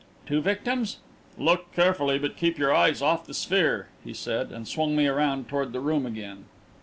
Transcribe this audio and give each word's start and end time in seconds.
"Two 0.25 0.41
victims?" 0.41 0.97
"Look 1.37 1.71
carefully, 1.73 2.17
but 2.17 2.35
keep 2.35 2.57
your 2.57 2.73
eyes 2.73 3.03
off 3.03 3.27
the 3.27 3.35
sphere," 3.35 3.89
he 4.03 4.15
said, 4.15 4.49
and 4.51 4.67
swung 4.67 4.95
me 4.95 5.05
around 5.05 5.47
toward 5.47 5.73
the 5.73 5.79
room 5.79 6.07
again. 6.07 6.45